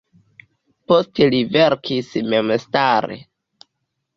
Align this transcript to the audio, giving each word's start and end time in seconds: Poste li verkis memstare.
Poste 0.91 1.27
li 1.35 1.41
verkis 1.57 2.09
memstare. 2.33 3.19